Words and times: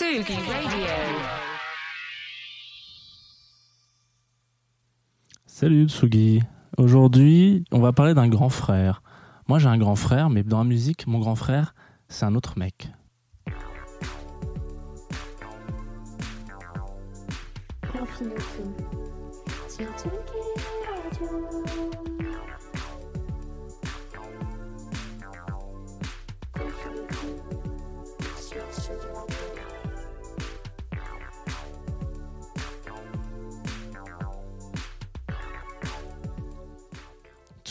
Radio. 0.00 0.34
Salut 5.44 5.88
Tsugi. 5.88 6.40
Aujourd'hui, 6.78 7.64
on 7.70 7.80
va 7.80 7.92
parler 7.92 8.14
d'un 8.14 8.28
grand 8.28 8.48
frère. 8.48 9.02
Moi, 9.46 9.58
j'ai 9.58 9.68
un 9.68 9.76
grand 9.76 9.96
frère, 9.96 10.30
mais 10.30 10.42
dans 10.42 10.56
la 10.56 10.64
musique, 10.64 11.06
mon 11.06 11.18
grand 11.18 11.34
frère, 11.34 11.74
c'est 12.08 12.24
un 12.24 12.34
autre 12.34 12.58
mec. 12.58 12.88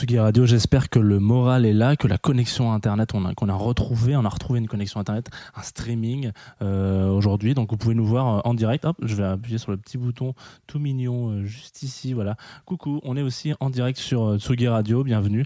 Tsugi 0.10 0.18
Radio, 0.18 0.48
j'espère 0.48 0.90
que 0.90 0.98
le 0.98 1.20
moral 1.20 1.68
est 1.68 1.74
là, 1.74 1.96
que 1.96 2.08
la 2.08 2.18
connexion 2.18 2.74
Internet, 2.74 3.14
on 3.14 3.26
a, 3.26 3.36
qu'on 3.36 3.48
a 3.48 3.54
retrouvé, 3.54 4.16
on 4.16 4.26
a 4.26 4.30
retrouvé 4.30 4.58
une 4.58 4.68
connexion 4.68 5.00
Internet, 5.00 5.30
un 5.56 5.62
streaming 5.62 6.32
euh, 6.64 7.10
aujourd'hui. 7.10 7.54
Donc 7.54 7.70
vous 7.70 7.78
pouvez 7.78 7.94
nous 7.94 8.08
voir 8.08 8.38
euh, 8.38 8.42
en 8.44 8.56
direct. 8.56 8.88
Je 9.04 9.14
vais 9.14 9.26
appuyer 9.26 9.60
sur 9.60 9.70
le 9.70 9.78
petit 9.78 10.00
bouton 10.00 10.34
tout 10.66 10.80
mignon 10.80 11.30
euh, 11.30 11.46
juste 11.46 11.84
ici. 11.84 12.14
Voilà. 12.14 12.38
Coucou, 12.66 13.00
on 13.04 13.18
est 13.18 13.22
aussi 13.22 13.54
en 13.60 13.70
direct 13.70 14.00
sur 14.00 14.40
Tsugi 14.40 14.68
Radio, 14.68 15.04
bienvenue, 15.04 15.46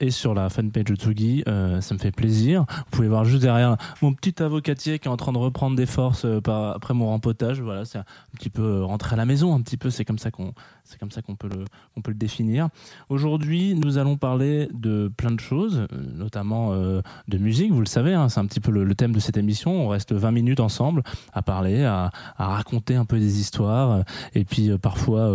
et 0.00 0.10
sur 0.10 0.32
la 0.32 0.48
fanpage 0.48 0.84
de 0.84 0.94
Tsugi. 0.94 1.42
ça 1.44 1.94
me 1.94 1.98
fait 1.98 2.10
plaisir. 2.10 2.64
Vous 2.70 2.90
pouvez 2.92 3.08
voir 3.08 3.26
juste 3.26 3.42
derrière 3.42 3.76
mon 4.00 4.14
petit 4.14 4.42
avocatier 4.42 4.98
qui 4.98 5.08
est 5.08 5.10
en 5.10 5.18
train 5.18 5.32
de 5.32 5.38
reprendre 5.38 5.76
des 5.76 5.84
forces 5.84 6.24
après 6.24 6.94
mon 6.94 7.08
rempotage. 7.08 7.60
Voilà, 7.60 7.84
c'est 7.84 7.98
un 7.98 8.04
petit 8.38 8.48
peu 8.48 8.82
rentrer 8.82 9.12
à 9.12 9.16
la 9.16 9.26
maison, 9.26 9.54
un 9.54 9.60
petit 9.60 9.76
peu. 9.76 9.90
C'est 9.90 10.06
comme 10.06 10.18
ça 10.18 10.30
qu'on, 10.30 10.54
c'est 10.84 10.98
comme 10.98 11.10
ça 11.10 11.20
qu'on 11.20 11.36
peut 11.36 11.48
le, 11.48 11.66
qu'on 11.94 12.00
peut 12.00 12.12
le 12.12 12.16
définir. 12.16 12.70
Aujourd'hui, 13.10 13.74
nous 13.74 13.89
allons 13.98 14.16
parler 14.16 14.68
de 14.72 15.10
plein 15.16 15.30
de 15.30 15.40
choses, 15.40 15.86
euh, 15.92 15.96
notamment 16.14 16.72
euh, 16.72 17.02
de 17.28 17.38
musique. 17.38 17.72
Vous 17.72 17.80
le 17.80 17.86
savez, 17.86 18.14
hein, 18.14 18.28
c'est 18.28 18.40
un 18.40 18.46
petit 18.46 18.60
peu 18.60 18.70
le, 18.70 18.94
thème 18.94 19.12
de 19.12 19.20
cette 19.20 19.36
émission. 19.36 19.86
On 19.86 19.88
reste 19.88 20.12
20 20.12 20.30
minutes 20.30 20.60
ensemble 20.60 21.02
à 21.32 21.42
parler, 21.42 21.84
à, 21.84 22.10
raconter 22.36 22.96
un 22.96 23.04
peu 23.04 23.18
des 23.18 23.40
histoires, 23.40 23.90
euh, 23.90 24.02
et 24.34 24.44
puis 24.44 24.70
parfois 24.78 25.30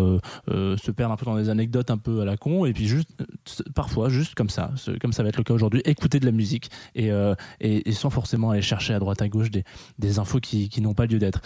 se 0.48 0.92
perdre 0.92 1.14
un 1.14 1.18
peu 1.18 1.26
dans 1.26 1.36
des 1.36 1.50
anecdotes 1.50 1.90
un 1.92 1.98
peu 1.98 2.22
à 2.22 2.26
la 2.26 2.38
con, 2.38 2.66
et 2.66 2.74
puis 2.74 2.88
juste 2.88 3.10
parfois 3.74 4.10
juste 4.10 4.36
comme 4.36 4.50
ça, 4.50 4.72
comme 5.02 5.14
ça 5.14 5.24
va 5.24 5.30
être 5.30 5.38
le 5.38 5.44
cas 5.44 5.54
aujourd'hui, 5.54 5.82
écouter 5.86 6.20
de 6.20 6.26
la 6.26 6.32
musique 6.32 6.70
et, 6.96 7.12
sans 7.92 8.10
forcément 8.10 8.52
aller 8.52 8.62
chercher 8.62 8.94
à 8.94 9.00
droite 9.00 9.22
à 9.22 9.28
gauche 9.28 9.50
des, 9.52 10.20
infos 10.20 10.40
qui, 10.40 10.82
n'ont 10.82 10.94
pas 10.94 11.06
lieu 11.06 11.20
d'être. 11.20 11.42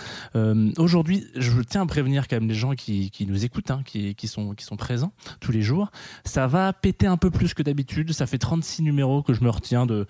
Aujourd'hui, 0.77 1.25
je 1.35 1.61
tiens 1.61 1.83
à 1.83 1.85
prévenir 1.85 2.27
quand 2.27 2.37
même 2.37 2.49
les 2.49 2.55
gens 2.55 2.73
qui, 2.73 3.11
nous 3.27 3.45
écoutent, 3.45 3.71
hein, 3.71 3.81
qui, 3.85 4.27
sont, 4.27 4.53
qui 4.53 4.65
sont 4.65 4.77
présents 4.77 5.13
tous 5.39 5.51
les 5.51 5.61
jours. 5.61 5.91
Ça 6.23 6.47
va 6.47 6.73
péter 6.73 6.98
un 7.07 7.17
peu 7.17 7.31
plus 7.31 7.53
que 7.53 7.63
d'habitude. 7.63 8.11
Ça 8.13 8.25
fait 8.27 8.37
36 8.37 8.83
numéros 8.83 9.23
que 9.23 9.33
je 9.33 9.43
me 9.43 9.49
retiens 9.49 9.85
de, 9.85 10.07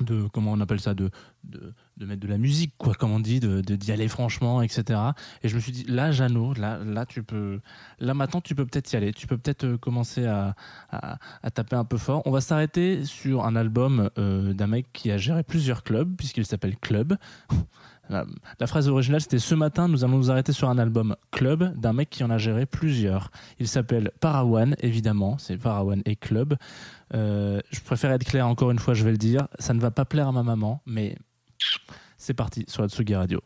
de 0.00 0.28
comment 0.32 0.52
on 0.52 0.60
appelle 0.60 0.80
ça, 0.80 0.94
de, 0.94 1.10
de, 1.44 1.72
de 1.96 2.06
mettre 2.06 2.20
de 2.20 2.28
la 2.28 2.38
musique, 2.38 2.74
quoi, 2.78 2.94
comme 2.94 3.12
on 3.12 3.20
dit, 3.20 3.40
de 3.40 3.60
d'y 3.60 3.92
aller 3.92 4.08
franchement, 4.08 4.62
etc. 4.62 5.00
Et 5.42 5.48
je 5.48 5.54
me 5.54 5.60
suis 5.60 5.72
dit, 5.72 5.84
là, 5.84 6.12
Jeannot, 6.12 6.54
là, 6.54 6.78
là, 6.78 7.06
tu 7.06 7.22
peux, 7.22 7.60
là, 7.98 8.14
maintenant, 8.14 8.40
tu 8.40 8.54
peux 8.54 8.66
peut-être 8.66 8.92
y 8.92 8.96
aller. 8.96 9.12
Tu 9.12 9.26
peux 9.26 9.38
peut-être 9.38 9.64
euh, 9.64 9.78
commencer 9.78 10.26
à, 10.26 10.54
à, 10.90 11.18
à 11.42 11.50
taper 11.50 11.76
un 11.76 11.84
peu 11.84 11.98
fort. 11.98 12.22
On 12.26 12.30
va 12.30 12.40
s'arrêter 12.40 13.04
sur 13.04 13.44
un 13.44 13.56
album 13.56 14.10
euh, 14.18 14.52
d'un 14.52 14.66
mec 14.66 14.86
qui 14.92 15.10
a 15.10 15.18
géré 15.18 15.42
plusieurs 15.42 15.82
clubs, 15.82 16.14
puisqu'il 16.16 16.46
s'appelle 16.46 16.76
Club. 16.76 17.16
La, 18.08 18.66
phrase 18.66 18.88
originale, 18.88 19.20
c'était 19.20 19.38
ce 19.38 19.54
matin, 19.54 19.88
nous 19.88 20.04
allons 20.04 20.18
nous 20.18 20.30
arrêter 20.30 20.52
sur 20.52 20.68
un 20.68 20.78
album 20.78 21.16
Club 21.30 21.76
d'un 21.76 21.92
mec 21.92 22.10
qui 22.10 22.22
en 22.24 22.30
a 22.30 22.38
géré 22.38 22.66
plusieurs. 22.66 23.30
Il 23.58 23.68
s'appelle 23.68 24.12
Parawan, 24.20 24.76
évidemment, 24.80 25.38
c'est 25.38 25.56
Parawan 25.56 26.02
et 26.04 26.16
Club. 26.16 26.56
Euh, 27.14 27.60
je 27.70 27.80
préfère 27.80 28.12
être 28.12 28.24
clair, 28.24 28.46
encore 28.46 28.70
une 28.70 28.78
fois, 28.78 28.94
je 28.94 29.04
vais 29.04 29.12
le 29.12 29.18
dire. 29.18 29.48
Ça 29.58 29.74
ne 29.74 29.80
va 29.80 29.90
pas 29.90 30.04
plaire 30.04 30.28
à 30.28 30.32
ma 30.32 30.42
maman, 30.42 30.82
mais 30.86 31.16
c'est 32.16 32.34
parti 32.34 32.64
sur 32.68 32.82
la 32.82 32.88
Tsugi 32.88 33.14
Radio. 33.14 33.40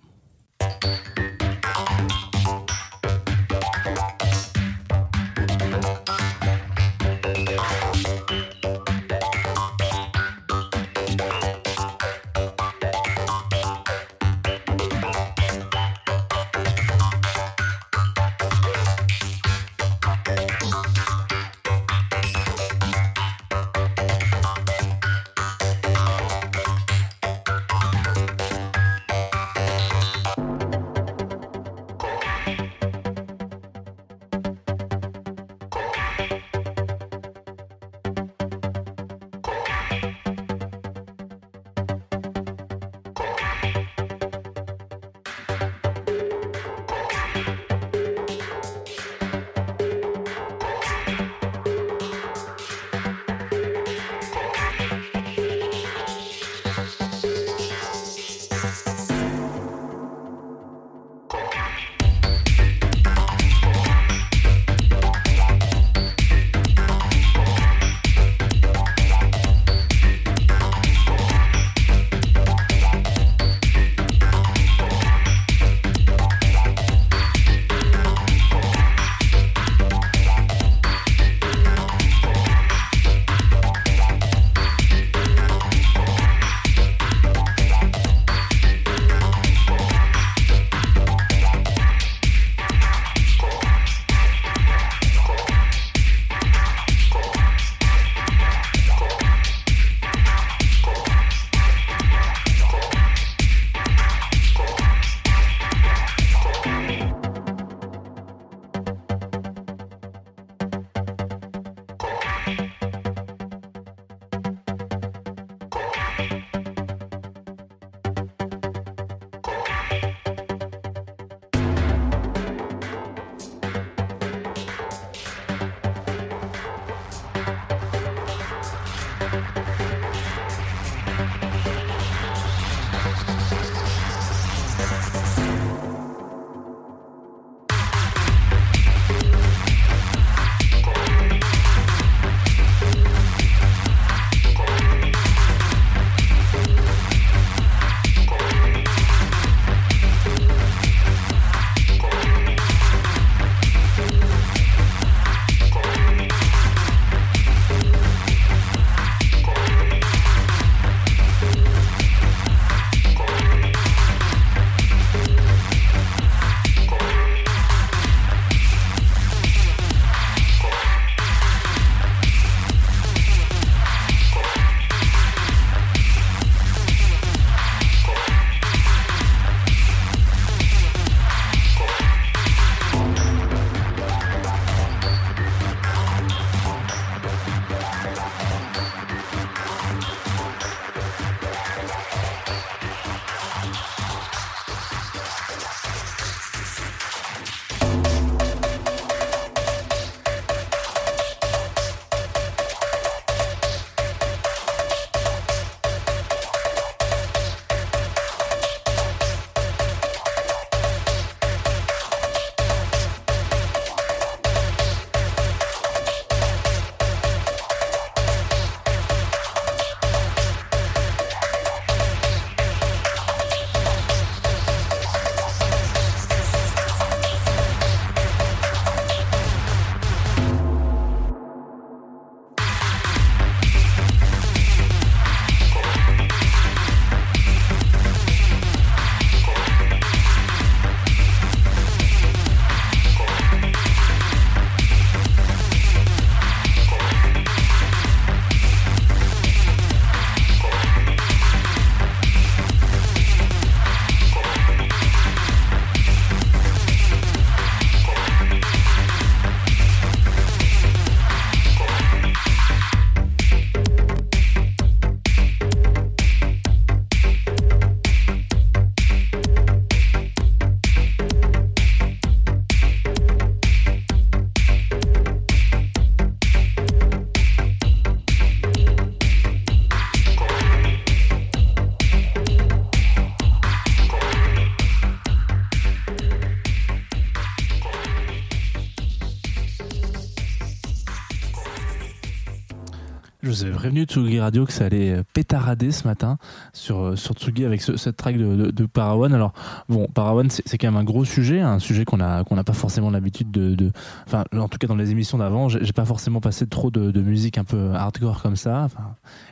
Prévenu 293.81 294.05
Tsugi 294.05 294.39
Radio 294.41 294.67
que 294.67 294.73
ça 294.75 294.85
allait 294.85 295.11
euh, 295.11 295.23
pétarader 295.33 295.91
ce 295.91 296.07
matin 296.07 296.37
sur, 296.75 296.99
euh, 297.01 297.17
sur 297.17 297.35
Tsugi 297.35 297.65
avec 297.65 297.81
ce- 297.81 297.97
cette 297.97 298.15
track 298.19 298.37
de, 298.37 298.55
de, 298.55 298.71
de 298.71 298.85
Parawan. 298.85 299.33
Alors, 299.33 299.55
bon, 299.89 300.07
Parawan, 300.07 300.51
c'est 300.51 300.77
quand 300.77 300.89
même 300.89 301.01
un 301.01 301.05
gros 301.05 301.25
sujet, 301.25 301.61
un 301.61 301.79
sujet 301.79 302.05
qu'on 302.05 302.21
a 302.21 302.45
qu'on 302.45 302.57
n'a 302.57 302.65
pas 302.65 302.75
forcément 302.75 303.09
l'habitude 303.11 303.51
de. 303.51 303.91
Enfin, 304.27 304.45
en 304.55 304.69
tout 304.69 304.77
cas, 304.77 304.87
dans 304.87 304.97
les 304.97 305.13
émissions 305.13 305.39
d'avant, 305.39 305.71
j'ai 305.71 305.93
pas 305.95 306.05
forcément 306.05 306.43
passé 306.43 306.67
trop 306.67 306.91
de, 306.91 307.21
musique 307.23 307.57
un 307.57 307.65
peu 307.65 307.93
hardcore 307.95 308.43
comme 308.43 308.57
ça. 308.57 308.89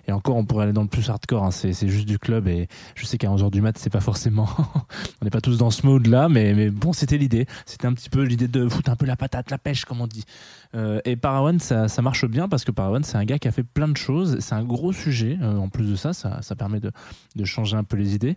Et 0.07 0.13
encore, 0.13 0.37
on 0.37 0.45
pourrait 0.45 0.65
aller 0.65 0.75
dans 0.75 0.83
le 0.83 0.89
plus 0.89 1.09
hardcore, 1.09 1.45
hein, 1.45 1.51
c'est 1.51 1.89
juste 1.89 2.07
du 2.07 2.19
club. 2.19 2.49
Et 2.49 2.69
je 2.97 3.07
sais 3.07 3.17
qu'à 3.17 3.29
11h 3.29 3.51
du 3.51 3.63
mat, 3.63 3.79
c'est 3.79 3.89
pas 3.89 4.01
forcément. 4.01 4.47
on 5.23 5.25
n'est 5.25 5.31
pas 5.31 5.41
tous 5.41 5.57
dans 5.57 5.71
ce 5.71 5.87
mode 5.87 6.07
là, 6.07 6.29
mais, 6.29 6.53
mais 6.53 6.69
bon, 6.69 6.93
c'était 6.93 7.17
l'idée. 7.17 7.47
C'était 7.65 7.87
un 7.87 7.95
petit 7.95 8.11
peu 8.11 8.25
l'idée 8.25 8.49
de 8.49 8.69
foutre 8.69 8.91
un 8.91 8.97
peu 8.97 9.07
la 9.07 9.17
patate, 9.17 9.51
la 9.51 9.59
pêche, 9.59 9.87
comme 9.87 10.03
on 10.03 10.07
dit. 10.07 10.25
Euh, 10.75 11.01
et 11.05 11.17
Parawan, 11.17 11.59
ça, 11.59 11.89
ça 11.89 12.03
marche 12.03 12.27
bien 12.27 12.49
parce 12.49 12.65
que 12.65 12.71
Parawan, 12.71 13.03
c'est 13.03 13.17
un 13.17 13.25
gars 13.25 13.39
qui 13.39 13.49
a 13.49 13.53
fait 13.53 13.63
plein 13.63 13.89
de 13.89 13.97
choses. 13.97 14.39
C'est 14.41 14.55
un 14.55 14.65
gros 14.65 14.93
sujet. 14.93 15.39
Euh, 15.41 15.57
en 15.57 15.69
plus 15.69 15.91
de 15.91 15.97
ça, 15.97 16.13
ça, 16.13 16.43
ça 16.43 16.57
permet 16.57 16.81
de, 16.81 16.91
de 17.37 17.45
changer 17.45 17.77
un 17.77 17.85
peu 17.85 17.97
les 17.97 18.15
idées. 18.15 18.37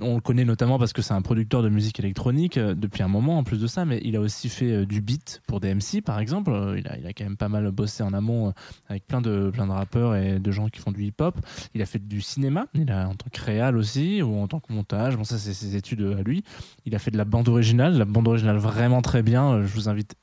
On 0.00 0.16
le 0.16 0.20
connaît 0.20 0.44
notamment 0.44 0.78
parce 0.78 0.92
que 0.92 1.02
c'est 1.02 1.14
un 1.14 1.22
producteur 1.22 1.62
de 1.62 1.68
musique 1.68 1.98
électronique 2.00 2.58
euh, 2.58 2.74
depuis 2.74 3.02
un 3.02 3.08
moment, 3.08 3.38
en 3.38 3.44
plus 3.44 3.60
de 3.60 3.66
ça, 3.66 3.84
mais 3.84 4.00
il 4.04 4.16
a 4.16 4.20
aussi 4.20 4.48
fait 4.48 4.86
du 4.86 5.00
beat 5.00 5.42
pour 5.46 5.60
des 5.60 5.74
MC, 5.74 6.02
par 6.04 6.18
exemple. 6.18 6.50
Il, 6.76 6.86
a, 6.88 6.98
il 6.98 7.06
a 7.06 7.12
quand 7.12 7.24
même 7.24 7.36
pas 7.36 7.48
mal 7.48 7.70
bossé 7.70 8.02
en 8.02 8.12
amont 8.12 8.52
avec 8.88 9.06
plein 9.06 9.20
de, 9.20 9.50
plein 9.50 9.66
de 9.66 9.72
rappeurs 9.72 10.16
et 10.16 10.38
de 10.38 10.50
gens 10.52 10.68
qui 10.68 10.80
font 10.80 10.92
du 10.92 11.04
hip-hop. 11.04 11.36
Il 11.74 11.82
a 11.82 11.86
fait 11.86 11.98
du 11.98 12.20
cinéma, 12.20 12.66
il 12.74 12.90
a 12.90 13.08
en 13.08 13.14
tant 13.14 13.26
que 13.32 13.40
réal 13.40 13.76
aussi, 13.76 14.22
ou 14.22 14.36
en 14.38 14.48
tant 14.48 14.60
que 14.60 14.72
montage. 14.72 15.16
Bon, 15.16 15.24
ça, 15.24 15.38
c'est 15.38 15.54
ses 15.54 15.76
études 15.76 16.02
à 16.18 16.22
lui. 16.22 16.44
Il 16.84 16.94
a 16.94 16.98
fait 16.98 17.10
de 17.10 17.16
la 17.16 17.24
bande 17.24 17.48
originale, 17.48 17.96
la 17.96 18.04
bande 18.04 18.28
originale 18.28 18.56
vraiment 18.56 19.02
très 19.02 19.22
bien. 19.22 19.62
Je 19.62 19.72
vous 19.74 19.88
invite 19.88 20.14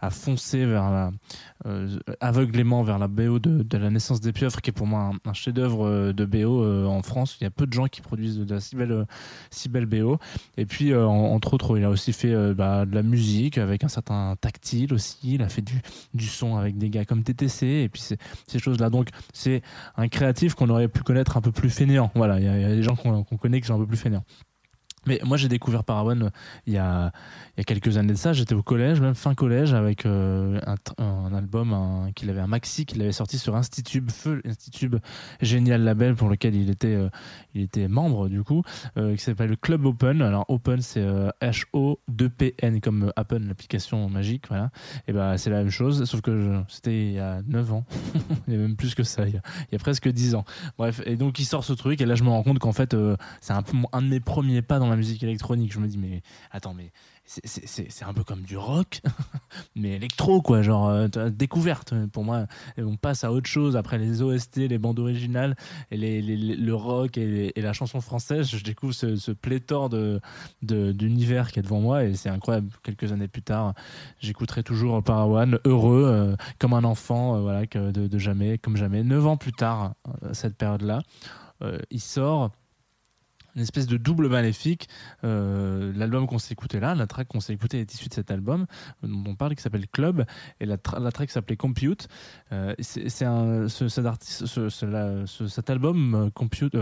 à 0.00 0.10
foncer 0.10 0.64
vers 0.66 0.90
la, 0.90 1.10
euh, 1.66 1.98
aveuglément 2.20 2.82
vers 2.82 2.98
la 2.98 3.08
BO 3.08 3.38
de, 3.38 3.64
La 3.76 3.90
naissance 3.90 4.20
des 4.20 4.32
pieuvres, 4.32 4.60
qui 4.60 4.70
est 4.70 4.72
pour 4.72 4.86
moi 4.86 5.12
un, 5.24 5.32
chef-d'œuvre 5.32 5.86
euh, 5.86 6.12
de 6.12 6.24
BO 6.24 6.62
euh, 6.62 6.86
en 6.86 7.02
France. 7.02 7.36
Il 7.40 7.44
y 7.44 7.46
a 7.46 7.50
peu 7.50 7.66
de 7.66 7.72
gens 7.72 7.86
qui 7.86 8.00
produisent 8.00 8.38
de 8.38 8.54
la 8.54 8.60
si 8.60 9.68
belle, 9.68 9.86
BO. 9.86 10.18
Et 10.56 10.66
puis, 10.66 10.94
en- 10.94 11.08
entre 11.08 11.54
autres, 11.54 11.78
il 11.78 11.84
a 11.84 11.90
aussi 11.90 12.12
fait 12.12 12.54
bah, 12.54 12.84
de 12.84 12.94
la 12.94 13.02
musique 13.02 13.58
avec 13.58 13.84
un 13.84 13.88
certain 13.88 14.36
tactile 14.40 14.92
aussi. 14.92 15.18
Il 15.22 15.42
a 15.42 15.48
fait 15.48 15.62
du, 16.14 16.26
son 16.26 16.56
avec 16.56 16.78
des 16.78 16.90
gars 16.90 17.04
comme 17.04 17.22
TTC 17.22 17.66
et 17.66 17.88
puis 17.88 18.02
ces, 18.02 18.58
choses-là. 18.58 18.90
Donc, 18.90 19.08
c'est 19.32 19.62
un 19.96 20.08
créatif 20.08 20.54
qu'on 20.54 20.68
aurait 20.68 20.88
pu 20.88 21.02
connaître 21.02 21.36
un 21.36 21.40
peu 21.40 21.52
plus 21.52 21.70
fainéant. 21.70 22.10
Voilà, 22.14 22.38
il 22.40 22.44
y, 22.44 22.48
a- 22.48 22.74
des 22.74 22.82
gens 22.82 22.96
qu'on 22.96 23.22
qu'on 23.24 23.36
connaît 23.36 23.60
qui 23.60 23.66
sont 23.68 23.74
un 23.74 23.78
peu 23.78 23.86
plus 23.86 23.96
fainéants. 23.96 24.24
Mais 25.06 25.20
moi, 25.24 25.36
j'ai 25.36 25.48
découvert 25.48 25.84
Parawan 25.84 26.22
euh, 26.22 26.30
il 26.66 26.74
y 26.74 26.78
a, 26.78 27.12
il 27.56 27.60
y 27.60 27.62
a 27.62 27.64
quelques 27.64 27.96
années 27.96 28.12
de 28.12 28.18
ça. 28.18 28.32
J'étais 28.32 28.54
au 28.54 28.62
collège, 28.62 29.00
même 29.00 29.14
fin 29.14 29.34
collège, 29.34 29.74
avec 29.74 30.06
euh, 30.06 30.60
un, 30.98 31.34
album 31.34 32.10
qu'il 32.14 32.30
avait, 32.30 32.40
un 32.40 32.46
maxi 32.46 32.86
qu'il 32.86 33.00
avait 33.02 33.12
sorti 33.12 33.38
sur 33.38 33.56
Institube, 33.56 34.10
Feu 34.10 34.40
Institube, 34.44 34.96
génial 35.40 35.82
label 35.82 36.14
pour 36.14 36.28
lequel 36.28 36.54
il 36.54 36.70
était, 36.70 36.94
euh, 36.94 37.08
il 37.54 37.62
était 37.62 37.88
membre 37.88 38.28
du 38.28 38.42
coup, 38.42 38.62
euh, 38.96 39.16
qui 39.16 39.22
s'appelle 39.22 39.56
Club 39.56 39.84
Open. 39.86 40.22
Alors 40.22 40.44
Open, 40.48 40.80
c'est 40.80 41.00
euh, 41.00 41.30
H-O-2-P-N 41.40 42.80
comme 42.80 43.12
Apple, 43.16 43.40
l'application 43.40 44.08
magique, 44.08 44.44
voilà. 44.48 44.70
Et 45.08 45.12
ben 45.12 45.36
c'est 45.36 45.50
la 45.50 45.58
même 45.58 45.70
chose, 45.70 46.04
sauf 46.04 46.20
que 46.20 46.62
c'était 46.68 47.06
il 47.06 47.12
y 47.12 47.18
a 47.18 47.42
9 47.46 47.72
ans. 47.72 47.84
il 48.48 48.54
y 48.54 48.56
a 48.56 48.60
même 48.60 48.76
plus 48.76 48.94
que 48.94 49.02
ça, 49.02 49.26
il 49.26 49.34
y 49.34 49.36
a, 49.36 49.42
il 49.70 49.72
y 49.72 49.76
a 49.76 49.78
presque 49.78 50.08
10 50.08 50.34
ans. 50.34 50.44
Bref, 50.78 51.00
et 51.06 51.16
donc 51.16 51.38
il 51.38 51.44
sort 51.44 51.64
ce 51.64 51.72
truc, 51.72 52.00
et 52.00 52.06
là 52.06 52.14
je 52.14 52.24
me 52.24 52.28
rends 52.28 52.42
compte 52.42 52.58
qu'en 52.58 52.72
fait, 52.72 52.96
c'est 53.40 53.52
un 53.52 53.62
un 53.92 54.02
de 54.02 54.08
mes 54.08 54.20
premiers 54.20 54.62
pas 54.62 54.78
dans 54.78 54.88
la 54.92 54.96
musique 54.96 55.22
électronique. 55.22 55.72
Je 55.72 55.78
me 55.80 55.86
dis, 55.88 55.98
mais 55.98 56.22
attends, 56.50 56.74
mais 56.74 56.92
c'est- 57.24 58.02
un 58.04 58.12
peu 58.14 58.24
comme 58.24 58.42
du 58.42 58.56
rock, 58.56 59.00
mais 59.76 59.92
électro, 59.92 60.42
quoi, 60.42 60.62
genre 60.62 60.88
euh, 60.88 61.08
découverte. 61.30 61.94
Pour 62.12 62.24
moi, 62.24 62.46
on 62.78 62.96
passe 62.96 63.22
à 63.24 63.32
autre 63.32 63.48
chose 63.48 63.76
après 63.76 63.96
les 63.98 64.22
OST, 64.22 64.56
les 64.68 64.78
bandes 64.78 64.98
originales, 64.98 65.56
et 65.90 65.96
les, 65.96 66.20
les- 66.20 66.56
le 66.56 66.74
rock 66.74 67.16
et, 67.18 67.52
la 67.56 67.72
chanson 67.72 68.00
française. 68.00 68.48
Je 68.48 68.62
découvre 68.64 68.92
ce, 68.92 69.30
pléthore 69.32 69.88
de 69.88 70.20
de- 70.62 70.92
d'univers 70.92 71.50
qui 71.52 71.58
est 71.60 71.62
devant 71.62 71.80
moi, 71.80 72.04
et 72.04 72.14
c'est 72.14 72.28
incroyable. 72.28 72.68
Quelques 72.82 73.12
années 73.12 73.28
plus 73.28 73.42
tard, 73.42 73.74
j'écouterai 74.20 74.62
toujours 74.62 75.02
Parawan, 75.02 75.58
heureux, 75.64 76.04
euh, 76.06 76.36
comme 76.58 76.74
un 76.74 76.84
enfant, 76.84 77.36
euh, 77.36 77.40
voilà, 77.40 77.66
de, 77.66 77.90
de 78.08 78.18
jamais, 78.18 78.58
comme 78.58 78.76
jamais. 78.76 79.02
Neuf 79.04 79.26
ans 79.26 79.36
plus 79.36 79.52
tard, 79.52 79.94
cette 80.32 80.56
période-là, 80.56 81.02
il 81.90 82.00
sort 82.00 82.50
une 83.54 83.62
espèce 83.62 83.86
de 83.86 83.96
double 83.96 84.28
maléfique. 84.28 84.88
Euh, 85.24 85.92
L'album 85.94 86.26
qu'on 86.26 86.38
s'est 86.38 86.52
écouté 86.52 86.80
là, 86.80 86.94
la 86.94 87.06
track 87.06 87.28
qu'on 87.28 87.40
s'est 87.40 87.52
écouté 87.52 87.80
est 87.80 87.94
issue 87.94 88.08
de 88.08 88.14
cet 88.14 88.30
album 88.30 88.66
euh, 89.04 89.08
dont 89.08 89.24
on 89.30 89.34
parle 89.34 89.54
qui 89.54 89.62
s'appelle 89.62 89.86
Club 89.88 90.24
et 90.60 90.66
la, 90.66 90.76
tra- 90.76 91.02
la 91.02 91.12
track 91.12 91.30
s'appelait 91.30 91.56
Compute. 91.56 92.08
Cet, 92.80 93.22
album 95.70 96.14
euh, 96.14 96.30
Compute 96.30 96.76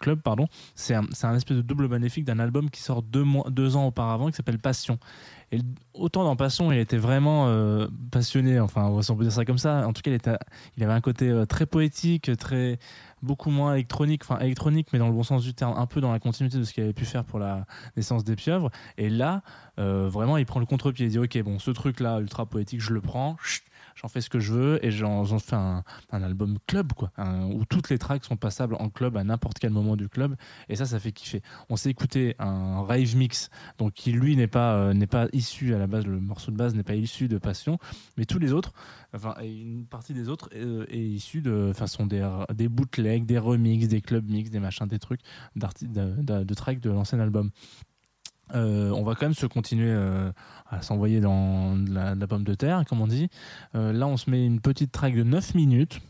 Club 0.00 0.20
pardon, 0.20 0.46
c'est 0.74 0.94
un, 0.94 1.04
un 1.22 1.34
espèce 1.34 1.56
de 1.56 1.62
double 1.62 1.88
maléfique 1.88 2.24
d'un 2.24 2.38
album 2.38 2.70
qui 2.70 2.82
sort 2.82 3.02
deux 3.02 3.24
mois 3.24 3.48
deux 3.50 3.76
ans 3.76 3.86
auparavant 3.86 4.28
qui 4.28 4.36
s'appelle 4.36 4.58
Passion. 4.58 4.98
Autant 5.92 6.24
dans 6.24 6.34
Passion, 6.34 6.72
il 6.72 6.78
était 6.78 6.96
vraiment 6.96 7.46
passionné, 8.10 8.58
enfin, 8.58 8.86
on 8.86 9.16
peut 9.16 9.24
dire 9.24 9.32
ça 9.32 9.44
comme 9.44 9.58
ça. 9.58 9.86
En 9.86 9.92
tout 9.92 10.00
cas, 10.00 10.10
il, 10.10 10.82
avait 10.82 10.94
un 10.94 11.02
côté 11.02 11.30
très 11.46 11.66
poétique, 11.66 12.30
très 12.38 12.78
beaucoup 13.22 13.50
moins 13.50 13.74
électronique, 13.74 14.22
enfin 14.24 14.38
électronique, 14.40 14.88
mais 14.92 14.98
dans 14.98 15.06
le 15.06 15.12
bon 15.14 15.22
sens 15.22 15.42
du 15.42 15.54
terme, 15.54 15.74
un 15.76 15.86
peu 15.86 16.00
dans 16.00 16.12
la 16.12 16.18
continuité 16.18 16.58
de 16.58 16.64
ce 16.64 16.72
qu'il 16.72 16.82
avait 16.82 16.92
pu 16.92 17.04
faire 17.04 17.24
pour 17.24 17.38
la 17.38 17.64
naissance 17.96 18.24
des 18.24 18.36
pieuvres. 18.36 18.70
Et 18.98 19.08
là, 19.08 19.42
euh, 19.78 20.08
vraiment, 20.08 20.36
il 20.36 20.46
prend 20.46 20.60
le 20.60 20.66
contre-pied. 20.66 21.06
Il 21.06 21.10
dit 21.10 21.18
Ok, 21.18 21.40
bon, 21.42 21.58
ce 21.58 21.70
truc-là, 21.70 22.20
ultra 22.20 22.46
poétique, 22.46 22.80
je 22.80 22.92
le 22.92 23.00
prends, 23.00 23.36
j'en 23.94 24.08
fais 24.08 24.20
ce 24.20 24.30
que 24.30 24.40
je 24.40 24.52
veux, 24.52 24.84
et 24.84 24.90
j'en 24.90 25.24
fais 25.38 25.56
un, 25.56 25.84
un 26.10 26.22
album 26.22 26.58
club, 26.66 26.92
quoi, 26.92 27.12
où 27.50 27.64
toutes 27.64 27.90
les 27.90 27.98
tracks 27.98 28.24
sont 28.24 28.36
passables 28.36 28.76
en 28.78 28.88
club 28.88 29.16
à 29.16 29.24
n'importe 29.24 29.58
quel 29.58 29.70
moment 29.70 29.96
du 29.96 30.08
club. 30.08 30.36
Et 30.68 30.76
ça, 30.76 30.86
ça 30.86 30.98
fait 30.98 31.12
kiffer. 31.12 31.42
On 31.68 31.76
s'est 31.76 31.90
écouté 31.90 32.34
un 32.38 32.82
rave 32.82 33.16
mix, 33.16 33.50
donc 33.78 33.92
qui 33.92 34.12
lui 34.12 34.36
n'est 34.36 34.46
pas, 34.46 34.74
euh, 34.74 34.94
n'est 34.94 35.06
pas 35.06 35.26
issu 35.32 35.74
à 35.74 35.78
la 35.78 35.86
base, 35.86 36.06
le 36.06 36.20
morceau 36.20 36.50
de 36.50 36.56
base 36.56 36.74
n'est 36.74 36.82
pas 36.82 36.94
issu 36.94 37.28
de 37.28 37.38
Passion, 37.38 37.78
mais 38.16 38.24
tous 38.24 38.38
les 38.38 38.52
autres, 38.52 38.72
enfin, 39.14 39.34
une 39.42 39.86
partie 39.86 40.14
des 40.14 40.28
autres 40.28 40.48
euh, 40.54 40.86
est 40.88 40.98
issue 40.98 41.42
de 41.42 41.72
façon 41.74 42.06
des, 42.06 42.26
des 42.54 42.68
bootlegs, 42.68 43.26
des 43.26 43.38
remixes, 43.38 43.88
des 43.88 44.00
club 44.00 44.28
mix, 44.30 44.50
des 44.50 44.60
machins, 44.60 44.86
des 44.86 44.98
trucs 44.98 45.20
de, 45.56 45.66
de, 46.22 46.44
de 46.44 46.54
tracks 46.54 46.80
de 46.80 46.90
l'ancien 46.90 47.20
album. 47.20 47.50
Euh, 48.54 48.90
on 48.90 49.02
va 49.02 49.14
quand 49.14 49.26
même 49.26 49.34
se 49.34 49.46
continuer 49.46 49.90
euh, 49.90 50.30
à 50.70 50.82
s'envoyer 50.82 51.20
dans 51.20 51.76
de 51.76 51.92
la, 51.92 52.26
pomme 52.26 52.44
de 52.44 52.54
terre, 52.54 52.84
comme 52.88 53.00
on 53.00 53.06
dit. 53.06 53.28
Euh, 53.74 53.92
là, 53.92 54.06
on 54.06 54.16
se 54.16 54.30
met 54.30 54.44
une 54.44 54.60
petite 54.60 54.92
track 54.92 55.14
de 55.14 55.22
9 55.22 55.54
minutes. 55.54 56.00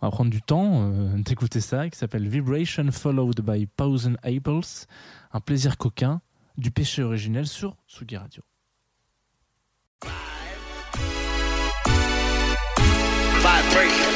On 0.00 0.06
va 0.06 0.10
prendre 0.10 0.30
du 0.30 0.42
temps 0.42 0.90
d'écouter 1.16 1.60
ça, 1.60 1.88
qui 1.88 1.98
s'appelle 1.98 2.28
Vibration 2.28 2.88
Followed 2.92 3.40
by 3.40 3.66
Thousand 3.76 4.14
Apples. 4.22 4.86
Un 5.32 5.40
plaisir 5.40 5.76
coquin 5.76 6.20
du 6.56 6.70
péché 6.70 7.02
originel 7.02 7.46
sur 7.46 7.76
Sugi 7.88 8.16
Radio. 8.16 8.42
Vibration. 13.40 14.15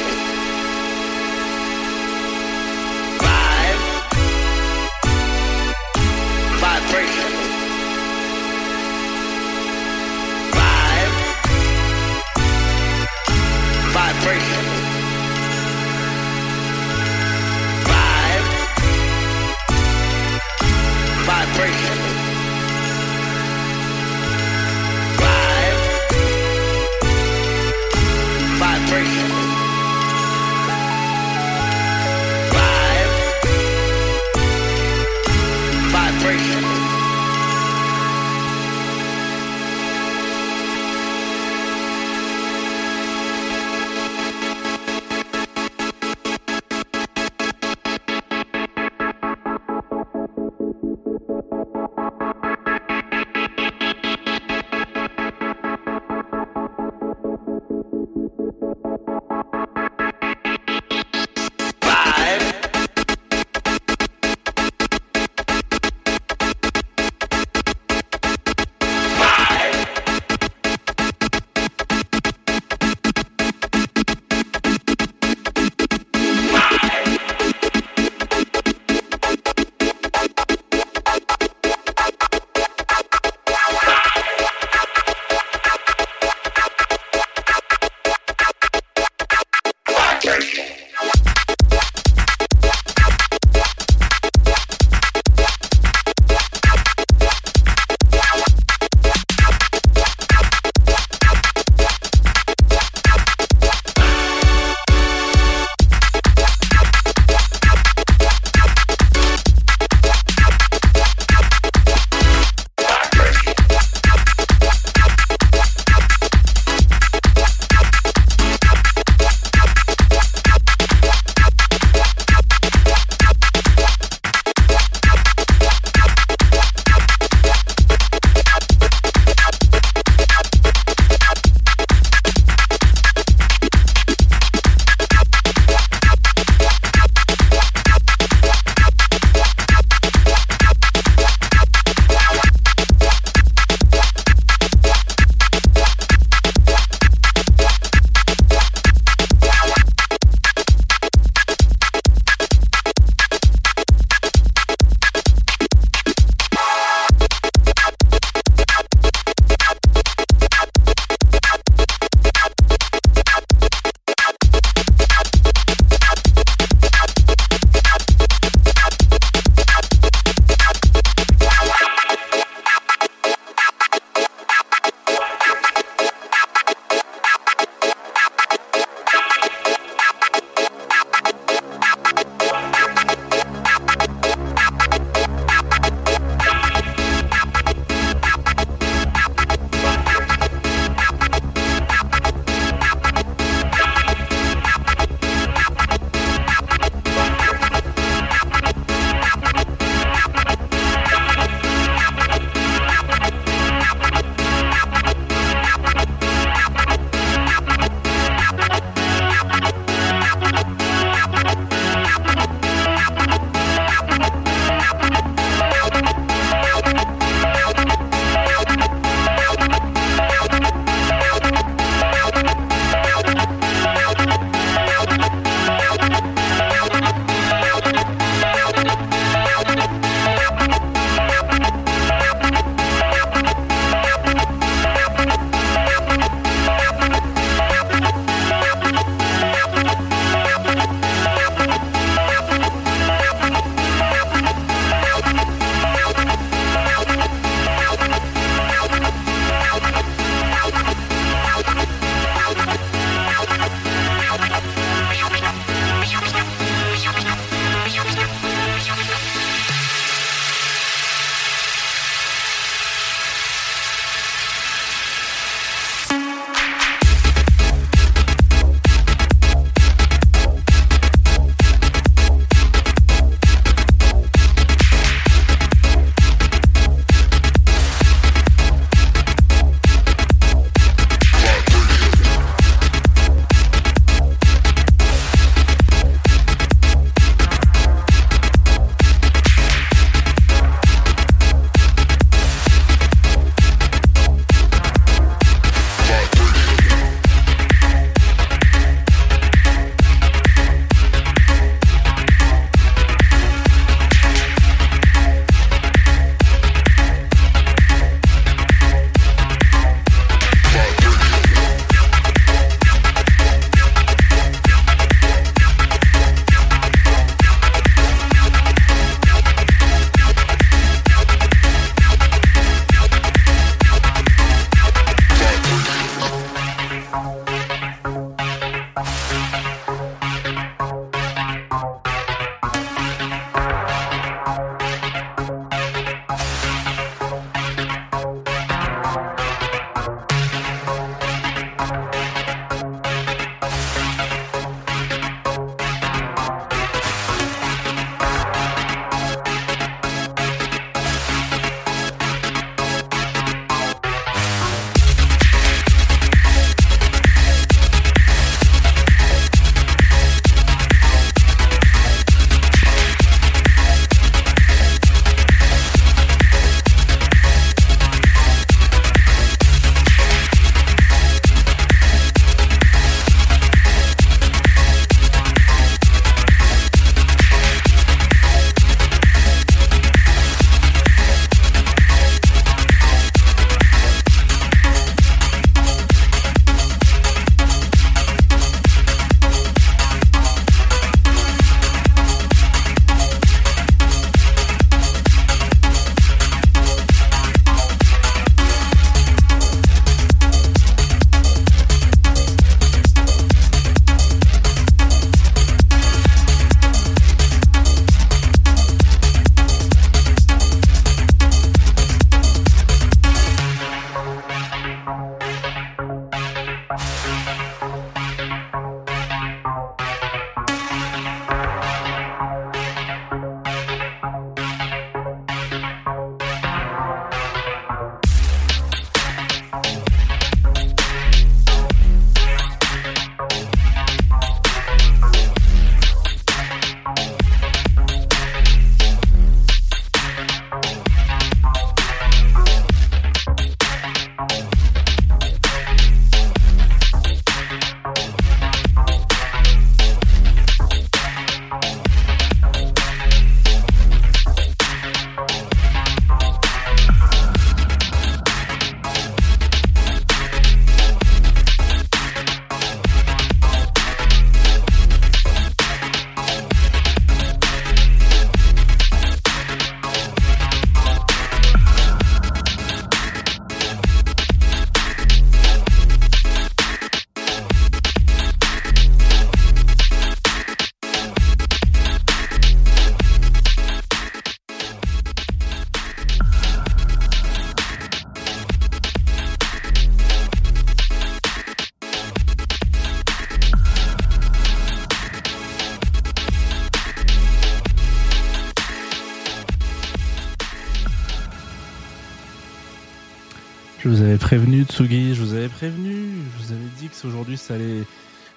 Je 504.03 504.09
vous 504.09 504.21
avais 504.23 504.37
prévenu, 504.37 504.83
Tsugi, 504.83 505.35
je 505.35 505.43
vous 505.43 505.53
avais 505.53 505.67
prévenu. 505.67 506.29
Je 506.57 506.63
vous 506.63 506.71
avais 506.71 506.89
dit 506.97 507.07
que 507.07 507.27
aujourd'hui, 507.27 507.55
ça 507.55 507.75
allait, 507.75 508.01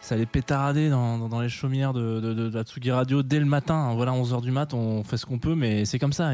ça 0.04 0.16
allait 0.16 0.26
pétarader 0.26 0.90
dans, 0.90 1.40
les 1.40 1.48
chaumières 1.48 1.94
de, 1.94 2.20
de, 2.20 2.54
la 2.54 2.62
Tsugi 2.62 2.90
Radio 2.90 3.22
dès 3.22 3.38
le 3.40 3.46
matin. 3.46 3.94
Voilà, 3.94 4.12
11h 4.12 4.42
du 4.42 4.50
mat, 4.50 4.74
on 4.74 5.02
fait 5.02 5.16
ce 5.16 5.24
qu'on 5.24 5.38
peut, 5.38 5.54
mais 5.54 5.86
c'est 5.86 5.98
comme 5.98 6.12
ça. 6.12 6.32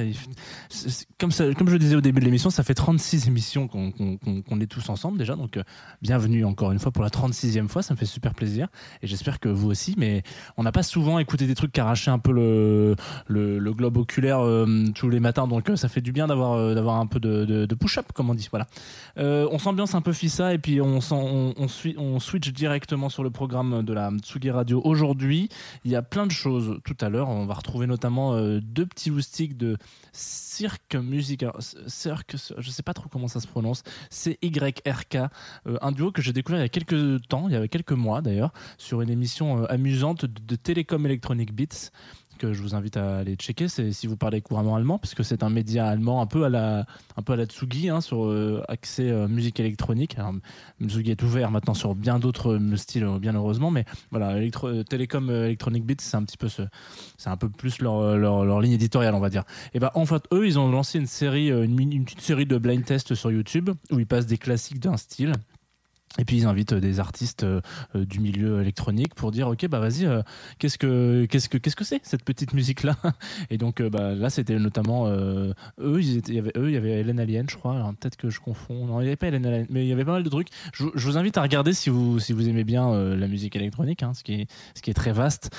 Comme, 1.20 1.30
je 1.30 1.44
le 1.44 1.78
disais 1.78 1.94
au 1.94 2.00
début 2.00 2.18
de 2.18 2.24
l'émission, 2.24 2.50
ça 2.50 2.64
fait 2.64 2.74
36 2.74 3.28
émissions 3.28 3.68
qu'on 3.68 4.60
est 4.60 4.66
tous 4.66 4.88
ensemble 4.88 5.18
déjà. 5.18 5.36
Donc, 5.36 5.56
euh, 5.56 5.62
bienvenue 6.02 6.44
encore 6.44 6.72
une 6.72 6.80
fois 6.80 6.90
pour 6.90 7.04
la 7.04 7.10
36e 7.10 7.68
fois. 7.68 7.82
Ça 7.82 7.94
me 7.94 7.98
fait 7.98 8.06
super 8.06 8.34
plaisir. 8.34 8.66
Et 9.02 9.06
j'espère 9.06 9.38
que 9.38 9.48
vous 9.48 9.70
aussi. 9.70 9.94
Mais 9.96 10.24
on 10.56 10.64
n'a 10.64 10.72
pas 10.72 10.82
souvent 10.82 11.20
écouté 11.20 11.46
des 11.46 11.54
trucs 11.54 11.70
qui 11.70 11.80
arrachaient 11.80 12.10
un 12.10 12.18
peu 12.18 12.32
le, 12.32 12.96
globe 13.72 13.98
oculaire 13.98 14.40
euh, 14.40 14.86
tous 14.96 15.08
les 15.08 15.20
matins. 15.20 15.46
Donc, 15.46 15.70
euh, 15.70 15.76
ça 15.76 15.88
fait 15.88 16.00
du 16.00 16.10
bien 16.10 16.26
d'avoir 16.26 16.54
euh, 16.54 16.88
un 16.88 17.06
peu 17.06 17.20
de, 17.20 17.74
push-up, 17.76 18.06
comme 18.14 18.30
on 18.30 18.34
dit. 18.34 18.48
Voilà. 18.50 18.66
On 19.16 19.58
s'ambiance 19.60 19.94
un 19.94 20.00
peu 20.00 20.12
fissa 20.12 20.54
et 20.54 20.58
puis 20.58 20.80
on 20.80 21.00
switch 22.18 22.52
directement 22.52 23.08
sur 23.08 23.22
le 23.22 23.30
programme 23.30 23.59
de 23.62 23.92
la 23.92 24.10
Tsugi 24.22 24.50
Radio. 24.50 24.80
Aujourd'hui, 24.84 25.48
il 25.84 25.90
y 25.90 25.96
a 25.96 26.02
plein 26.02 26.26
de 26.26 26.32
choses. 26.32 26.78
Tout 26.84 26.96
à 27.00 27.08
l'heure, 27.08 27.28
on 27.28 27.46
va 27.46 27.54
retrouver 27.54 27.86
notamment 27.86 28.34
euh, 28.34 28.60
deux 28.62 28.86
petits 28.86 29.10
loustiques 29.10 29.56
de 29.56 29.76
Cirque 30.12 30.94
Music. 30.94 31.44
Cirque, 31.86 32.36
je 32.58 32.70
sais 32.70 32.82
pas 32.82 32.94
trop 32.94 33.08
comment 33.08 33.28
ça 33.28 33.40
se 33.40 33.46
prononce. 33.46 33.82
C-Y-R-K. 34.08 35.16
euh, 35.66 35.76
un 35.82 35.92
duo 35.92 36.10
que 36.10 36.22
j'ai 36.22 36.32
découvert 36.32 36.60
il 36.60 36.62
y 36.62 36.66
a 36.66 36.68
quelques 36.68 37.26
temps, 37.28 37.48
il 37.48 37.52
y 37.52 37.56
a 37.56 37.68
quelques 37.68 37.92
mois 37.92 38.22
d'ailleurs, 38.22 38.52
sur 38.78 39.02
une 39.02 39.10
émission 39.10 39.62
euh, 39.62 39.72
amusante 39.72 40.24
de, 40.24 40.40
de 40.40 40.56
Télécom 40.56 41.04
Electronic 41.04 41.54
Beats 41.54 41.90
que 42.40 42.54
je 42.54 42.62
vous 42.62 42.74
invite 42.74 42.96
à 42.96 43.18
aller 43.18 43.34
checker 43.36 43.68
c'est 43.68 43.92
si 43.92 44.06
vous 44.06 44.16
parlez 44.16 44.40
couramment 44.40 44.74
allemand 44.74 44.98
parce 44.98 45.14
que 45.14 45.22
c'est 45.22 45.42
un 45.42 45.50
média 45.50 45.86
allemand 45.86 46.22
un 46.22 46.26
peu 46.26 46.44
à 46.44 46.48
la 46.48 46.86
un 47.18 47.22
peu 47.22 47.34
à 47.34 47.36
la 47.36 47.44
Tsugi 47.44 47.90
hein, 47.90 48.00
sur 48.00 48.24
euh, 48.24 48.62
accès 48.68 49.10
euh, 49.10 49.28
musique 49.28 49.60
électronique. 49.60 50.18
Alors 50.18 50.32
Tsugi 50.82 51.10
est 51.10 51.22
ouvert 51.22 51.50
maintenant 51.50 51.74
sur 51.74 51.94
bien 51.94 52.18
d'autres 52.18 52.56
euh, 52.56 52.76
styles 52.76 53.04
euh, 53.04 53.18
bien 53.18 53.34
heureusement 53.34 53.70
mais 53.70 53.84
voilà 54.10 54.38
électro- 54.38 54.68
euh, 54.68 54.84
Télécom 54.84 55.28
Electronic 55.30 55.84
Beats 55.84 55.96
c'est 55.98 56.16
un 56.16 56.24
petit 56.24 56.38
peu 56.38 56.48
ce 56.48 56.62
c'est 57.18 57.28
un 57.28 57.36
peu 57.36 57.50
plus 57.50 57.82
leur, 57.82 58.16
leur, 58.16 58.60
ligne 58.60 58.72
éditoriale 58.72 59.14
on 59.14 59.20
va 59.20 59.28
dire. 59.28 59.44
Et 59.74 59.78
ben 59.78 59.90
en 59.94 60.06
fait 60.06 60.22
eux 60.32 60.46
ils 60.46 60.58
ont 60.58 60.70
lancé 60.70 60.98
une 60.98 61.06
série 61.06 61.48
une, 61.48 61.78
une 61.78 62.04
petite 62.04 62.22
série 62.22 62.46
de 62.46 62.56
blind 62.56 62.84
tests 62.84 63.14
sur 63.14 63.30
YouTube 63.30 63.70
où 63.90 63.98
ils 63.98 64.06
passent 64.06 64.26
des 64.26 64.38
classiques 64.38 64.80
d'un 64.80 64.96
style 64.96 65.32
et 66.18 66.24
puis 66.24 66.38
ils 66.38 66.46
invitent 66.46 66.72
euh, 66.72 66.80
des 66.80 66.98
artistes 66.98 67.44
euh, 67.44 67.60
euh, 67.94 68.04
du 68.04 68.18
milieu 68.18 68.60
électronique 68.60 69.14
pour 69.14 69.30
dire 69.30 69.48
ok 69.48 69.68
bah 69.68 69.78
vas-y 69.78 70.08
qu'est-ce 70.58 70.76
que 70.76 71.24
qu'est-ce 71.26 71.48
que 71.48 71.56
qu'est-ce 71.56 71.76
que 71.76 71.84
c'est 71.84 72.00
cette 72.02 72.24
petite 72.24 72.52
musique 72.52 72.82
là 72.82 72.96
et 73.50 73.58
donc 73.58 73.80
bah, 73.80 74.14
là 74.14 74.28
c'était 74.28 74.58
notamment 74.58 75.08
eux 75.08 75.54
ils 75.78 76.16
étaient 76.16 76.32
il 76.32 76.36
y 76.36 76.38
avait 76.38 76.52
eux 76.56 76.68
il 76.68 76.74
y 76.74 76.76
avait 76.76 77.00
Hélène 77.00 77.20
Alien 77.20 77.48
je 77.48 77.56
crois. 77.56 77.92
Peut-être 78.00 78.16
que 78.16 78.30
je 78.30 78.40
confonds. 78.40 78.86
Non 78.86 79.00
il 79.00 79.04
n'y 79.04 79.08
avait 79.08 79.16
pas 79.16 79.28
Hélène 79.28 79.46
Alien 79.46 79.66
mais 79.70 79.84
il 79.84 79.88
y 79.88 79.92
avait 79.92 80.04
pas 80.04 80.12
mal 80.12 80.22
de 80.22 80.28
trucs. 80.28 80.48
Je, 80.72 80.84
vous 80.84 81.16
invite 81.16 81.38
à 81.38 81.42
regarder 81.42 81.72
si 81.72 81.90
vous 81.90 82.18
si 82.18 82.32
vous 82.32 82.48
aimez 82.48 82.64
bien 82.64 82.92
la 83.14 83.28
musique 83.28 83.56
électronique 83.56 84.02
hein, 84.02 84.12
ce 84.14 84.24
qui 84.24 84.34
est 84.34 84.46
ce 84.74 84.82
qui 84.82 84.90
est 84.90 84.94
très 84.94 85.12
vaste. 85.12 85.50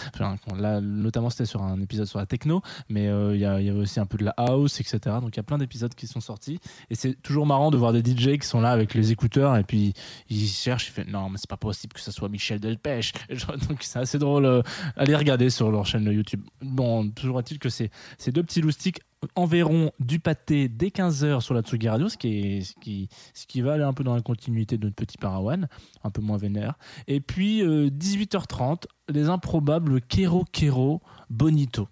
Là 0.57 0.81
notamment 0.81 1.29
c'était 1.29 1.45
sur 1.45 1.63
un 1.63 1.79
épisode 1.81 2.07
sur 2.07 2.19
la 2.19 2.25
techno 2.25 2.61
mais 2.89 3.05
il 3.05 3.37
y, 3.37 3.41
y 3.41 3.45
avait 3.45 3.71
aussi 3.71 3.99
un 3.99 4.05
peu 4.05 4.17
de 4.17 4.25
la 4.25 4.33
house 4.37 4.79
etc 4.79 4.99
donc 5.21 5.35
il 5.35 5.37
y 5.37 5.39
a 5.39 5.43
plein 5.43 5.57
d'épisodes 5.57 5.93
qui 5.95 6.07
sont 6.07 6.21
sortis. 6.21 6.59
Et 6.89 6.95
c'est 6.95 7.21
toujours 7.21 7.45
marrant 7.45 7.71
de 7.71 7.77
voir 7.77 7.93
des 7.93 8.01
DJ 8.01 8.37
qui 8.37 8.47
sont 8.47 8.61
là 8.61 8.71
avec 8.71 8.93
les 8.93 9.11
écouteurs 9.11 9.55
et 9.55 9.63
puis 9.63 9.93
ils 10.29 10.40
cherchent, 10.47 10.87
ils 10.87 10.91
font 10.91 11.09
non, 11.09 11.29
mais 11.29 11.37
c'est 11.37 11.49
pas 11.49 11.57
possible 11.57 11.93
que 11.93 11.99
ça 11.99 12.11
soit 12.11 12.29
Michel 12.29 12.59
Delpech. 12.59 13.13
Donc 13.69 13.81
c'est 13.81 13.99
assez 13.99 14.19
drôle. 14.19 14.45
euh, 14.45 14.61
allez 14.95 15.15
regarder 15.15 15.49
sur 15.49 15.71
leur 15.71 15.85
chaîne 15.85 16.05
YouTube. 16.05 16.43
Bon, 16.61 17.09
toujours 17.11 17.39
est-il 17.39 17.59
que 17.59 17.69
ces, 17.69 17.89
ces 18.17 18.31
deux 18.31 18.43
petits 18.43 18.61
loustiques 18.61 19.01
enverront 19.35 19.91
du 19.99 20.19
pâté 20.19 20.67
dès 20.67 20.87
15h 20.87 21.41
sur 21.41 21.53
la 21.53 21.61
Tsugi 21.61 21.89
Radio, 21.89 22.09
ce 22.09 22.17
qui, 22.17 23.61
va 23.61 23.73
aller 23.73 23.83
un 23.83 23.93
peu 23.93 24.03
dans 24.03 24.15
la 24.15 24.21
continuité 24.21 24.77
de 24.77 24.85
notre 24.85 24.95
petit 24.95 25.17
Parawan, 25.17 25.67
un 26.03 26.09
peu 26.09 26.21
moins 26.21 26.37
vénère. 26.37 26.73
Et 27.07 27.21
puis 27.21 27.61
euh, 27.61 27.89
18h30, 27.89 28.85
les 29.09 29.29
improbables 29.29 30.01
Kero 30.01 30.45
Kero 30.51 31.01
Bonito. 31.29 31.87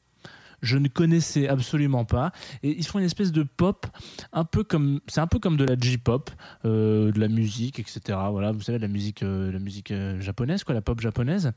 Je 0.61 0.77
ne 0.77 0.87
connaissais 0.87 1.47
absolument 1.47 2.05
pas. 2.05 2.31
Et 2.63 2.77
ils 2.77 2.85
font 2.85 2.99
une 2.99 3.05
espèce 3.05 3.31
de 3.31 3.43
pop, 3.43 3.87
un 4.33 4.45
peu 4.45 4.63
comme, 4.63 4.99
c'est 5.07 5.21
un 5.21 5.27
peu 5.27 5.39
comme 5.39 5.57
de 5.57 5.65
la 5.65 5.75
J-pop, 5.77 6.29
euh, 6.65 7.11
de 7.11 7.19
la 7.19 7.27
musique, 7.27 7.79
etc. 7.79 8.17
Voilà, 8.31 8.51
vous 8.51 8.61
savez, 8.61 8.79
la 8.79 8.87
musique, 8.87 9.23
euh, 9.23 9.51
la 9.51 9.59
musique 9.59 9.91
euh, 9.91 10.19
japonaise, 10.21 10.63
quoi, 10.63 10.75
la 10.75 10.81
pop 10.81 10.99
japonaise. 10.99 11.51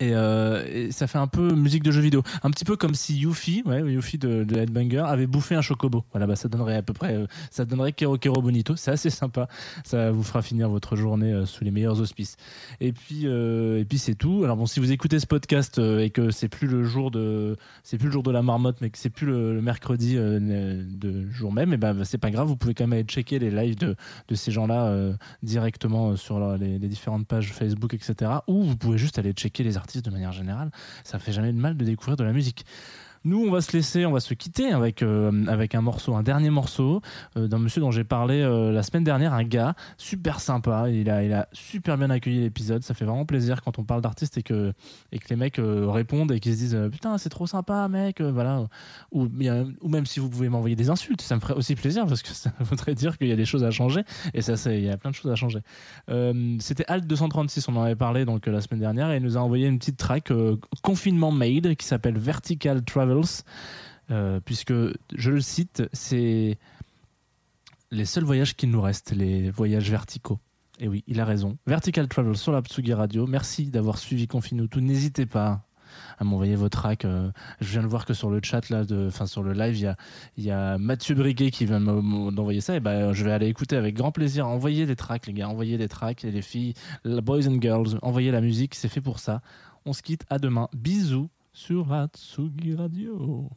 Et, 0.00 0.14
euh, 0.14 0.64
et 0.66 0.92
ça 0.92 1.06
fait 1.06 1.18
un 1.18 1.26
peu 1.26 1.54
musique 1.54 1.82
de 1.82 1.90
jeu 1.90 2.00
vidéo. 2.00 2.22
Un 2.42 2.50
petit 2.50 2.64
peu 2.64 2.76
comme 2.76 2.94
si 2.94 3.18
Yuffie, 3.18 3.62
ouais, 3.66 3.80
Yuffie 3.80 4.16
de, 4.16 4.44
de 4.44 4.56
Headbanger, 4.56 5.04
avait 5.06 5.26
bouffé 5.26 5.54
un 5.54 5.60
chocobo. 5.60 6.04
Voilà, 6.12 6.26
bah, 6.26 6.36
ça 6.36 6.48
donnerait 6.48 6.76
à 6.76 6.82
peu 6.82 6.94
près, 6.94 7.14
euh, 7.14 7.26
ça 7.50 7.66
donnerait 7.66 7.92
Kero 7.92 8.16
Kero 8.16 8.40
Bonito. 8.40 8.76
C'est 8.76 8.90
assez 8.90 9.10
sympa. 9.10 9.48
Ça 9.84 10.10
vous 10.10 10.22
fera 10.22 10.40
finir 10.40 10.70
votre 10.70 10.96
journée 10.96 11.32
euh, 11.32 11.44
sous 11.44 11.64
les 11.64 11.70
meilleurs 11.70 12.00
auspices. 12.00 12.38
Et 12.80 12.92
puis, 12.92 13.26
et 13.26 13.84
puis 13.84 13.98
c'est 13.98 14.14
tout. 14.14 14.42
Alors 14.42 14.56
bon, 14.56 14.64
si 14.64 14.80
vous 14.80 14.90
écoutez 14.90 15.20
ce 15.20 15.26
podcast 15.26 15.78
et 15.78 16.08
que 16.08 16.30
c'est 16.30 16.48
plus 16.48 16.66
le 16.66 16.84
jour 16.84 17.10
de, 17.10 17.56
c'est 17.82 17.98
plus 17.98 18.06
le 18.06 18.12
jour 18.12 18.22
de 18.22 18.30
la 18.30 18.42
marmotte, 18.42 18.78
mais 18.80 18.88
que 18.88 18.96
c'est 18.96 19.10
plus 19.10 19.26
le, 19.26 19.60
mercredi 19.60 20.14
de 20.14 21.30
jour 21.30 21.52
même, 21.52 21.72
et 21.74 21.76
ben 21.76 22.04
c'est 22.04 22.18
pas 22.18 22.30
grave. 22.30 22.48
Vous 22.48 22.56
pouvez 22.56 22.72
quand 22.72 22.84
même 22.84 22.94
aller 22.94 23.02
checker 23.02 23.38
les 23.38 23.50
lives 23.50 23.76
de, 23.76 23.96
de 24.28 24.34
ces 24.34 24.50
gens-là 24.50 25.12
directement 25.42 26.16
sur 26.16 26.56
les, 26.56 26.78
les 26.78 26.88
différentes 26.88 27.26
pages 27.26 27.52
Facebook, 27.52 27.92
etc. 27.92 28.30
Ou 28.46 28.62
vous 28.62 28.76
pouvez 28.76 28.96
juste 28.96 29.18
aller 29.18 29.32
checker 29.32 29.62
les 29.62 29.76
de 29.98 30.10
manière 30.10 30.32
générale. 30.32 30.70
Ça 31.04 31.18
fait 31.18 31.32
jamais 31.32 31.52
de 31.52 31.58
mal 31.58 31.76
de 31.76 31.84
découvrir 31.84 32.16
de 32.16 32.24
la 32.24 32.32
musique. 32.32 32.64
Nous, 33.22 33.44
on 33.46 33.50
va 33.50 33.60
se 33.60 33.72
laisser, 33.72 34.06
on 34.06 34.12
va 34.12 34.20
se 34.20 34.32
quitter 34.32 34.72
avec, 34.72 35.02
euh, 35.02 35.44
avec 35.46 35.74
un 35.74 35.82
morceau, 35.82 36.14
un 36.14 36.22
dernier 36.22 36.48
morceau 36.48 37.02
euh, 37.36 37.48
d'un 37.48 37.58
monsieur 37.58 37.82
dont 37.82 37.90
j'ai 37.90 38.02
parlé 38.02 38.40
euh, 38.40 38.72
la 38.72 38.82
semaine 38.82 39.04
dernière, 39.04 39.34
un 39.34 39.44
gars 39.44 39.74
super 39.98 40.40
sympa. 40.40 40.88
Il 40.88 41.10
a, 41.10 41.22
il 41.22 41.32
a 41.34 41.46
super 41.52 41.98
bien 41.98 42.08
accueilli 42.08 42.40
l'épisode. 42.40 42.82
Ça 42.82 42.94
fait 42.94 43.04
vraiment 43.04 43.26
plaisir 43.26 43.60
quand 43.60 43.78
on 43.78 43.84
parle 43.84 44.00
d'artistes 44.00 44.38
et 44.38 44.42
que, 44.42 44.72
et 45.12 45.18
que 45.18 45.28
les 45.28 45.36
mecs 45.36 45.60
répondent 45.60 46.32
et 46.32 46.40
qu'ils 46.40 46.54
se 46.54 46.58
disent 46.58 46.78
Putain, 46.90 47.18
c'est 47.18 47.28
trop 47.28 47.46
sympa, 47.46 47.88
mec. 47.88 48.22
voilà. 48.22 48.66
Ou, 49.12 49.28
ou 49.80 49.88
même 49.90 50.06
si 50.06 50.18
vous 50.18 50.30
pouvez 50.30 50.48
m'envoyer 50.48 50.76
des 50.76 50.88
insultes, 50.88 51.20
ça 51.20 51.34
me 51.34 51.40
ferait 51.40 51.54
aussi 51.54 51.74
plaisir 51.74 52.06
parce 52.06 52.22
que 52.22 52.28
ça 52.32 52.52
voudrait 52.60 52.94
dire 52.94 53.18
qu'il 53.18 53.28
y 53.28 53.32
a 53.32 53.36
des 53.36 53.44
choses 53.44 53.64
à 53.64 53.70
changer. 53.70 54.02
Et 54.32 54.40
ça, 54.40 54.54
il 54.72 54.82
y 54.82 54.88
a 54.88 54.96
plein 54.96 55.10
de 55.10 55.16
choses 55.16 55.30
à 55.30 55.36
changer. 55.36 55.60
C'était 56.60 56.86
Alt 56.88 57.06
236, 57.06 57.68
on 57.68 57.76
en 57.76 57.82
avait 57.82 57.96
parlé 57.96 58.24
donc 58.24 58.46
la 58.46 58.62
semaine 58.62 58.80
dernière, 58.80 59.10
et 59.10 59.18
il 59.18 59.22
nous 59.22 59.36
a 59.36 59.40
envoyé 59.40 59.66
une 59.66 59.78
petite 59.78 59.98
track 59.98 60.32
confinement 60.82 61.32
made 61.32 61.74
qui 61.74 61.84
s'appelle 61.84 62.16
Vertical 62.16 62.82
Euh, 64.10 64.40
puisque 64.44 64.72
je 65.14 65.30
le 65.30 65.40
cite, 65.40 65.84
c'est 65.92 66.58
les 67.90 68.04
seuls 68.04 68.24
voyages 68.24 68.56
qu'il 68.56 68.70
nous 68.70 68.80
reste, 68.80 69.12
les 69.12 69.50
voyages 69.50 69.90
verticaux. 69.90 70.38
Et 70.80 70.88
oui, 70.88 71.04
il 71.06 71.20
a 71.20 71.24
raison. 71.24 71.58
Vertical 71.66 72.08
Travel 72.08 72.36
sur 72.36 72.52
la 72.52 72.62
Tsugi 72.62 72.94
Radio. 72.94 73.26
Merci 73.26 73.66
d'avoir 73.66 73.98
suivi 73.98 74.26
Confine 74.26 74.66
tout. 74.68 74.80
N'hésitez 74.80 75.26
pas 75.26 75.62
à 76.18 76.24
m'envoyer 76.24 76.56
vos 76.56 76.68
tracks. 76.68 77.04
euh, 77.04 77.30
je 77.60 77.72
viens 77.72 77.82
de 77.82 77.86
voir 77.86 78.06
que 78.06 78.14
sur 78.14 78.30
le 78.30 78.40
chat, 78.42 78.68
là, 78.70 78.84
de, 78.84 79.08
enfin 79.08 79.26
sur 79.26 79.42
le 79.42 79.52
live, 79.52 79.94
il 80.36 80.44
y 80.44 80.50
a, 80.50 80.78
Mathieu 80.78 81.14
Briquet 81.14 81.50
qui 81.50 81.66
vient 81.66 81.80
d'envoyer 81.80 82.60
ça. 82.60 82.74
Et 82.76 82.80
ben, 82.80 83.12
je 83.12 83.24
vais 83.24 83.32
aller 83.32 83.46
écouter 83.46 83.76
avec 83.76 83.94
grand 83.94 84.10
plaisir. 84.10 84.48
Envoyez 84.48 84.86
des 84.86 84.96
tracks, 84.96 85.26
les 85.26 85.34
gars. 85.34 85.48
Envoyez 85.48 85.78
des 85.78 85.88
tracks. 85.88 86.22
Les 86.22 86.42
filles, 86.42 86.74
boys 87.04 87.46
and 87.46 87.60
girls, 87.60 87.98
envoyez 88.02 88.30
la 88.30 88.40
musique. 88.40 88.74
C'est 88.74 88.88
fait 88.88 89.02
pour 89.02 89.18
ça. 89.18 89.42
On 89.84 89.92
se 89.92 90.02
quitte. 90.02 90.24
À 90.30 90.38
demain. 90.38 90.68
Bisous 90.72 91.28
sur 91.52 91.86
la 91.88 92.06
Tsugi 92.06 92.74
Radio. 92.74 93.50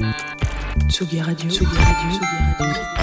Tsugi 0.00 1.20
Radio, 1.26 1.50
Tsugi 1.50 1.76
Radio, 1.76 2.10
Tsugi 2.10 2.58
Radio. 2.58 3.00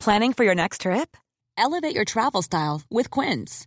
Planning 0.00 0.32
for 0.32 0.44
your 0.44 0.54
next 0.54 0.80
trip? 0.80 1.16
Elevate 1.58 1.94
your 1.94 2.06
travel 2.06 2.40
style 2.40 2.82
with 2.90 3.10
Quince. 3.10 3.66